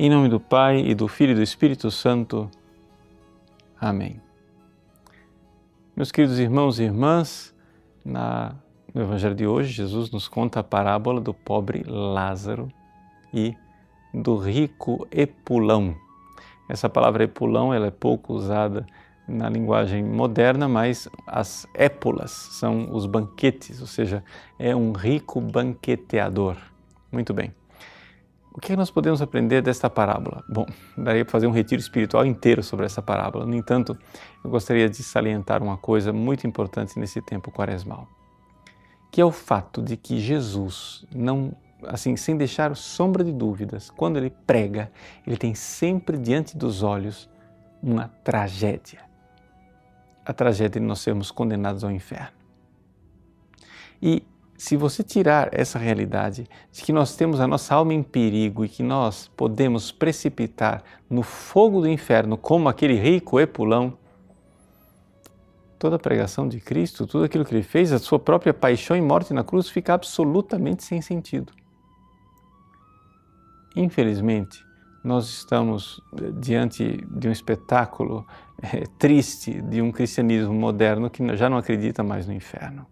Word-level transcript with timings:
Em 0.00 0.08
nome 0.08 0.28
do 0.28 0.38
Pai 0.38 0.78
e 0.78 0.94
do 0.94 1.08
Filho 1.08 1.32
e 1.32 1.34
do 1.34 1.42
Espírito 1.42 1.90
Santo. 1.90 2.48
Amém. 3.80 4.20
Meus 5.96 6.12
queridos 6.12 6.38
irmãos 6.38 6.78
e 6.78 6.84
irmãs, 6.84 7.52
na, 8.04 8.54
no 8.94 9.02
Evangelho 9.02 9.34
de 9.34 9.44
hoje, 9.44 9.72
Jesus 9.72 10.08
nos 10.12 10.28
conta 10.28 10.60
a 10.60 10.62
parábola 10.62 11.20
do 11.20 11.34
pobre 11.34 11.82
Lázaro 11.84 12.68
e 13.34 13.56
do 14.14 14.36
rico 14.36 15.04
Epulão. 15.10 15.96
Essa 16.68 16.88
palavra 16.88 17.24
Epulão 17.24 17.74
ela 17.74 17.88
é 17.88 17.90
pouco 17.90 18.34
usada 18.34 18.86
na 19.26 19.50
linguagem 19.50 20.04
moderna, 20.04 20.68
mas 20.68 21.08
as 21.26 21.66
épulas 21.74 22.30
são 22.30 22.94
os 22.94 23.04
banquetes, 23.04 23.80
ou 23.80 23.88
seja, 23.88 24.22
é 24.60 24.76
um 24.76 24.92
rico 24.92 25.40
banqueteador. 25.40 26.56
Muito 27.10 27.34
bem. 27.34 27.57
O 28.52 28.60
que 28.60 28.74
nós 28.74 28.90
podemos 28.90 29.22
aprender 29.22 29.62
desta 29.62 29.88
parábola? 29.88 30.42
Bom, 30.48 30.66
daria 30.96 31.24
para 31.24 31.32
fazer 31.32 31.46
um 31.46 31.52
retiro 31.52 31.80
espiritual 31.80 32.26
inteiro 32.26 32.62
sobre 32.62 32.86
essa 32.86 33.00
parábola. 33.00 33.46
No 33.46 33.54
entanto, 33.54 33.96
eu 34.44 34.50
gostaria 34.50 34.88
de 34.88 35.02
salientar 35.02 35.62
uma 35.62 35.76
coisa 35.76 36.12
muito 36.12 36.46
importante 36.46 36.98
nesse 36.98 37.20
tempo 37.22 37.52
quaresmal, 37.52 38.08
que 39.10 39.20
é 39.20 39.24
o 39.24 39.30
fato 39.30 39.80
de 39.80 39.96
que 39.96 40.18
Jesus 40.18 41.06
não, 41.14 41.54
assim, 41.84 42.16
sem 42.16 42.36
deixar 42.36 42.74
sombra 42.74 43.22
de 43.22 43.32
dúvidas, 43.32 43.90
quando 43.90 44.16
ele 44.16 44.30
prega, 44.30 44.90
ele 45.26 45.36
tem 45.36 45.54
sempre 45.54 46.16
diante 46.18 46.56
dos 46.56 46.82
olhos 46.82 47.30
uma 47.82 48.08
tragédia. 48.24 49.00
A 50.24 50.32
tragédia 50.32 50.80
de 50.80 50.86
nós 50.86 50.98
sermos 50.98 51.30
condenados 51.30 51.84
ao 51.84 51.90
inferno. 51.90 52.36
E 54.02 54.22
se 54.58 54.76
você 54.76 55.04
tirar 55.04 55.50
essa 55.52 55.78
realidade 55.78 56.48
de 56.72 56.82
que 56.82 56.92
nós 56.92 57.14
temos 57.14 57.38
a 57.38 57.46
nossa 57.46 57.76
alma 57.76 57.94
em 57.94 58.02
perigo 58.02 58.64
e 58.64 58.68
que 58.68 58.82
nós 58.82 59.30
podemos 59.36 59.92
precipitar 59.92 60.82
no 61.08 61.22
fogo 61.22 61.80
do 61.80 61.88
inferno 61.88 62.36
como 62.36 62.68
aquele 62.68 62.94
rico 62.94 63.38
epulão, 63.38 63.96
toda 65.78 65.94
a 65.94 65.98
pregação 65.98 66.48
de 66.48 66.58
Cristo, 66.58 67.06
tudo 67.06 67.24
aquilo 67.24 67.44
que 67.44 67.54
ele 67.54 67.62
fez, 67.62 67.92
a 67.92 68.00
sua 68.00 68.18
própria 68.18 68.52
paixão 68.52 68.96
e 68.96 69.00
morte 69.00 69.32
na 69.32 69.44
cruz 69.44 69.70
fica 69.70 69.94
absolutamente 69.94 70.82
sem 70.82 71.00
sentido. 71.00 71.52
Infelizmente, 73.76 74.66
nós 75.04 75.28
estamos 75.28 76.02
eh, 76.20 76.32
diante 76.40 77.06
de 77.08 77.28
um 77.28 77.30
espetáculo 77.30 78.26
é, 78.60 78.82
triste 78.98 79.62
de 79.62 79.80
um 79.80 79.92
cristianismo 79.92 80.52
moderno 80.52 81.08
que 81.08 81.36
já 81.36 81.48
não 81.48 81.58
acredita 81.58 82.02
mais 82.02 82.26
no 82.26 82.32
inferno. 82.32 82.84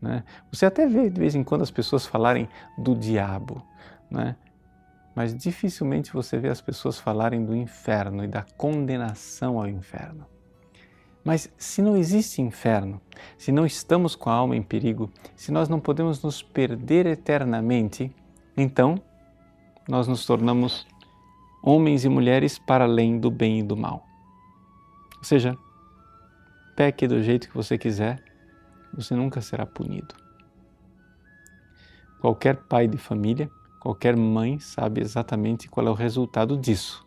Né? 0.00 0.24
Você 0.52 0.66
até 0.66 0.86
vê 0.86 1.08
de 1.08 1.18
vez 1.18 1.34
em 1.34 1.42
quando 1.42 1.62
as 1.62 1.70
pessoas 1.70 2.06
falarem 2.06 2.48
do 2.76 2.94
diabo, 2.94 3.62
né? 4.10 4.36
mas 5.14 5.34
dificilmente 5.34 6.12
você 6.12 6.38
vê 6.38 6.48
as 6.48 6.60
pessoas 6.60 6.98
falarem 6.98 7.44
do 7.44 7.54
inferno 7.54 8.24
e 8.24 8.28
da 8.28 8.44
condenação 8.56 9.58
ao 9.58 9.68
inferno. 9.68 10.26
Mas 11.24 11.50
se 11.56 11.80
não 11.80 11.96
existe 11.96 12.42
inferno, 12.42 13.00
se 13.38 13.50
não 13.50 13.64
estamos 13.64 14.14
com 14.14 14.28
a 14.28 14.34
alma 14.34 14.56
em 14.56 14.62
perigo, 14.62 15.10
se 15.34 15.50
nós 15.50 15.68
não 15.68 15.80
podemos 15.80 16.22
nos 16.22 16.42
perder 16.42 17.06
eternamente, 17.06 18.14
então 18.56 19.00
nós 19.88 20.06
nos 20.06 20.26
tornamos 20.26 20.86
homens 21.62 22.04
e 22.04 22.08
mulheres 22.08 22.58
para 22.58 22.84
além 22.84 23.18
do 23.18 23.30
bem 23.30 23.60
e 23.60 23.62
do 23.62 23.76
mal. 23.76 24.04
Ou 25.16 25.24
seja, 25.24 25.56
peque 26.76 27.06
do 27.06 27.22
jeito 27.22 27.48
que 27.48 27.54
você 27.54 27.78
quiser, 27.78 28.22
você 28.94 29.14
nunca 29.14 29.40
será 29.40 29.66
punido. 29.66 30.14
Qualquer 32.20 32.56
pai 32.56 32.88
de 32.88 32.96
família, 32.96 33.50
qualquer 33.80 34.16
mãe 34.16 34.58
sabe 34.58 35.00
exatamente 35.00 35.68
qual 35.68 35.86
é 35.86 35.90
o 35.90 35.94
resultado 35.94 36.56
disso. 36.56 37.04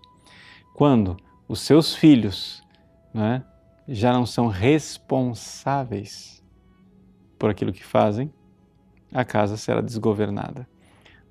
Quando 0.76 1.18
os 1.48 1.62
seus 1.62 1.96
filhos 1.96 2.64
é, 3.16 3.42
já 3.88 4.14
não 4.14 4.26
são 4.26 4.48
responsáveis 4.48 6.44
por 7.40 7.50
aquilo 7.50 7.74
que 7.74 7.84
fazem, 7.84 8.32
a 9.12 9.24
casa 9.24 9.58
será 9.58 9.82
desgovernada. 9.82 10.68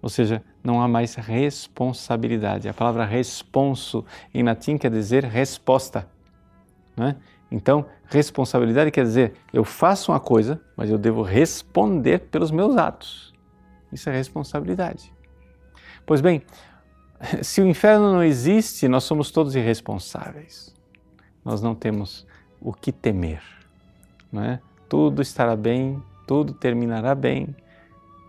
Ou 0.01 0.09
seja, 0.09 0.43
não 0.63 0.81
há 0.81 0.89
mais 0.89 1.15
responsabilidade. 1.15 2.69
A 2.69 2.75
palavra 2.75 3.05
responso 3.05 4.05
em 4.33 4.43
latim 4.43 4.79
quer 4.79 4.91
dizer 4.91 5.25
resposta. 5.25 6.09
Não 6.97 7.09
é? 7.09 7.17
Então, 7.51 7.87
responsabilidade 8.07 8.91
quer 8.91 9.05
dizer 9.05 9.35
eu 9.53 9.65
faço 9.65 10.13
uma 10.13 10.21
coisa, 10.21 10.61
mas 10.77 10.91
eu 10.91 10.99
devo 10.99 11.23
responder 11.23 12.21
pelos 12.31 12.51
meus 12.51 12.77
atos. 12.77 13.33
Isso 13.93 14.09
é 14.11 14.13
responsabilidade. 14.13 15.13
Pois 16.05 16.21
bem, 16.21 16.43
se 17.43 17.61
o 17.61 17.67
inferno 17.67 18.13
não 18.13 18.23
existe, 18.23 18.89
nós 18.89 19.05
somos 19.05 19.31
todos 19.31 19.55
irresponsáveis. 19.55 20.75
Nós 21.45 21.63
não 21.63 21.75
temos 21.75 22.27
o 22.61 22.73
que 22.73 22.91
temer. 22.91 23.43
Não 24.33 24.43
é? 24.43 24.61
Tudo 24.89 25.23
estará 25.23 25.57
bem, 25.57 26.03
tudo 26.27 26.53
terminará 26.53 27.15
bem, 27.15 27.55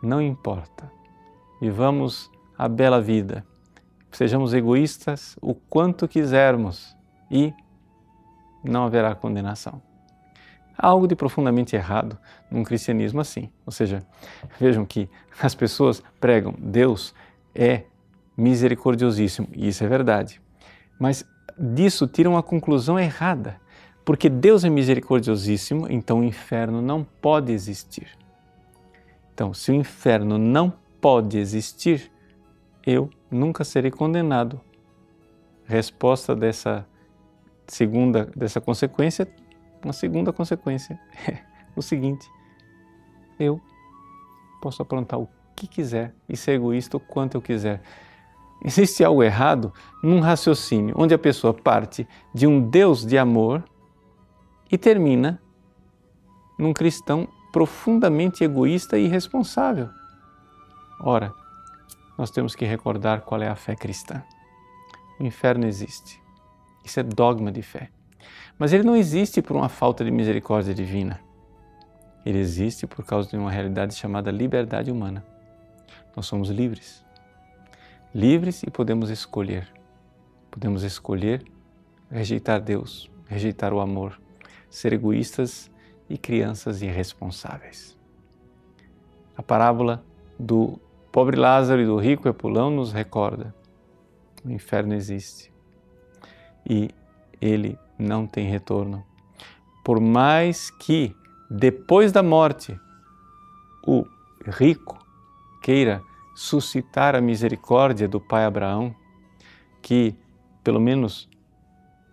não 0.02 0.22
importa. 0.22 0.92
Vivamos 1.60 2.32
a 2.58 2.68
bela 2.68 3.02
vida. 3.02 3.46
Sejamos 4.12 4.54
egoístas 4.54 5.36
o 5.42 5.54
quanto 5.54 6.08
quisermos 6.08 6.96
e 7.30 7.54
não 8.68 8.86
haverá 8.86 9.16
condenação. 9.16 9.82
Há 10.78 10.88
algo 10.88 11.08
de 11.08 11.16
profundamente 11.16 11.76
errado 11.76 12.18
num 12.52 12.64
cristianismo 12.64 13.20
assim. 13.20 13.50
Ou 13.66 13.72
seja, 13.72 14.06
vejam 14.60 14.86
que 14.86 15.10
as 15.42 15.56
pessoas 15.56 16.04
pregam 16.20 16.54
Deus 16.58 17.16
é 17.56 17.84
misericordiosíssimo, 18.36 19.48
e 19.52 19.68
isso 19.68 19.84
é 19.84 19.88
verdade. 19.88 20.40
Mas 21.00 21.26
disso 21.58 22.06
tiram 22.06 22.34
uma 22.34 22.44
conclusão 22.44 23.00
errada. 23.00 23.60
Porque 24.06 24.30
Deus 24.30 24.64
é 24.64 24.70
misericordiosíssimo, 24.70 25.92
então 25.92 26.20
o 26.20 26.24
inferno 26.24 26.82
não 26.82 27.04
pode 27.04 27.52
existir. 27.52 28.08
Então, 29.34 29.54
se 29.54 29.72
o 29.72 29.76
inferno 29.76 30.38
não 30.38 30.72
pode 31.02 31.38
existir, 31.38 32.12
eu 32.86 33.10
nunca 33.30 33.64
serei 33.64 33.92
condenado. 33.92 34.62
Resposta 35.66 36.34
dessa 36.36 36.88
segunda 37.68 38.26
dessa 38.36 38.62
consequência, 38.62 39.28
uma 39.84 39.94
segunda 39.94 40.34
consequência 40.34 41.00
é 41.28 41.40
o 41.76 41.82
seguinte: 41.82 42.30
eu 43.40 43.62
posso 44.62 44.82
aprontar 44.82 45.20
o 45.20 45.30
que 45.56 45.68
quiser 45.68 46.14
e 46.28 46.38
ser 46.38 46.54
egoísta 46.54 46.98
o 46.98 47.00
quanto 47.00 47.36
eu 47.36 47.42
quiser. 47.42 47.82
Existe 48.64 49.04
algo 49.04 49.22
errado 49.22 49.72
num 50.02 50.20
raciocínio 50.20 50.96
onde 50.98 51.14
a 51.14 51.20
pessoa 51.20 51.54
parte 51.54 52.08
de 52.34 52.48
um 52.48 52.60
Deus 52.60 53.06
de 53.06 53.18
amor 53.18 53.64
e 54.72 54.78
termina 54.78 55.40
num 56.58 56.74
cristão 56.74 57.28
profundamente 57.54 58.44
egoísta 58.44 58.98
e 58.98 59.06
irresponsável. 59.06 59.90
Ora, 61.00 61.32
nós 62.18 62.32
temos 62.32 62.56
que 62.56 62.66
recordar 62.66 63.22
qual 63.22 63.42
é 63.42 63.48
a 63.48 63.56
fé 63.56 63.76
cristã. 63.76 64.24
O 65.20 65.24
inferno 65.24 65.68
existe. 65.68 66.27
Isso 66.88 67.02
é 67.02 67.04
dogma 67.04 67.52
de 67.52 67.62
fé. 67.62 67.90
Mas 68.58 68.72
ele 68.72 68.84
não 68.84 68.96
existe 68.96 69.42
por 69.42 69.58
uma 69.58 69.68
falta 69.68 70.06
de 70.06 70.10
misericórdia 70.10 70.74
divina. 70.74 71.20
Ele 72.26 72.40
existe 72.40 72.88
por 72.88 73.04
causa 73.04 73.30
de 73.30 73.36
uma 73.36 73.52
realidade 73.52 73.94
chamada 73.94 74.32
liberdade 74.32 74.90
humana. 74.90 75.22
Nós 76.16 76.26
somos 76.26 76.50
livres. 76.50 77.04
Livres 78.16 78.64
e 78.64 78.72
podemos 78.72 79.10
escolher. 79.10 79.68
Podemos 80.50 80.84
escolher 80.84 81.44
rejeitar 82.10 82.62
Deus, 82.62 83.12
rejeitar 83.26 83.74
o 83.74 83.82
amor, 83.82 84.18
ser 84.70 84.94
egoístas 84.94 85.70
e 86.10 86.18
crianças 86.18 86.82
irresponsáveis. 86.82 87.98
A 89.36 89.44
parábola 89.44 90.06
do 90.40 90.80
pobre 91.12 91.36
Lázaro 91.36 91.82
e 91.82 91.86
do 91.86 91.98
rico 91.98 92.30
Epulão 92.30 92.72
nos 92.72 92.94
recorda: 92.94 93.54
o 94.46 94.50
inferno 94.50 94.94
existe 94.94 95.57
e 96.68 96.90
ele 97.40 97.78
não 97.98 98.28
tem 98.28 98.48
retorno. 98.48 99.04
Por 99.84 100.00
mais 100.00 100.70
que 100.70 101.16
depois 101.50 102.12
da 102.12 102.22
morte 102.22 102.78
o 103.86 104.06
rico 104.46 104.98
queira 105.62 106.02
suscitar 106.36 107.16
a 107.16 107.22
misericórdia 107.22 108.08
do 108.08 108.20
pai 108.20 108.44
Abraão, 108.46 108.94
que 109.82 110.14
pelo 110.64 110.80
menos 110.80 111.30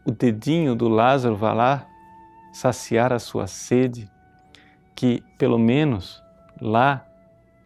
o 0.04 0.12
dedinho 0.12 0.74
do 0.74 0.88
Lázaro 0.88 1.34
vá 1.34 1.52
lá 1.52 1.86
saciar 2.52 3.12
a 3.12 3.18
sua 3.18 3.46
sede, 3.46 4.08
que 4.94 5.22
pelo 5.36 5.58
menos 5.58 6.22
lá 6.60 7.04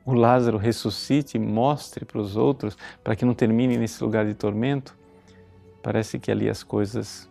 o 0.04 0.14
Lázaro 0.14 0.56
ressuscite 0.56 1.36
e 1.36 1.40
mostre 1.40 2.06
para 2.06 2.18
os 2.18 2.36
outros, 2.36 2.76
para 3.04 3.14
que 3.14 3.26
não 3.26 3.34
termine 3.34 3.76
nesse 3.76 4.02
lugar 4.02 4.24
de 4.24 4.32
tormento, 4.32 4.96
parece 5.88 6.18
que 6.18 6.30
ali 6.30 6.50
as 6.50 6.62
coisas 6.62 7.26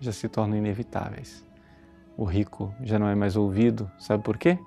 já 0.00 0.10
se 0.10 0.28
tornam 0.28 0.58
inevitáveis. 0.58 1.46
O 2.16 2.24
rico 2.24 2.74
já 2.82 2.98
não 2.98 3.06
é 3.06 3.14
mais 3.14 3.36
ouvido, 3.36 3.88
sabe 3.96 4.24
por 4.24 4.36
quê? 4.36 4.58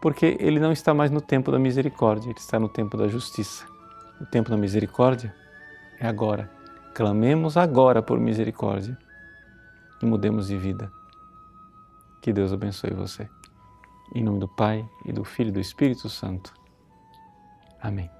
Porque 0.00 0.36
ele 0.40 0.58
não 0.58 0.72
está 0.72 0.92
mais 0.92 1.12
no 1.12 1.20
tempo 1.20 1.52
da 1.52 1.60
misericórdia, 1.60 2.28
ele 2.28 2.40
está 2.40 2.58
no 2.58 2.68
tempo 2.68 2.96
da 2.96 3.06
justiça. 3.06 3.64
O 4.20 4.26
tempo 4.26 4.50
da 4.50 4.56
misericórdia 4.56 5.32
É 6.00 6.08
agora. 6.08 6.50
Clamemos 6.92 7.56
agora 7.56 8.02
por 8.02 8.18
misericórdia 8.18 8.98
e 10.02 10.04
mudemos 10.04 10.48
de 10.48 10.58
vida. 10.58 10.90
Que 12.20 12.32
Deus 12.32 12.52
abençoe 12.52 12.92
você. 12.92 13.28
Em 14.12 14.24
nome 14.24 14.40
do 14.40 14.48
Pai, 14.48 14.84
e 15.04 15.12
do 15.12 15.22
Filho 15.22 15.50
e 15.50 15.52
do 15.52 15.60
Espírito 15.60 16.08
Santo. 16.08 16.52
Amém. 17.80 18.10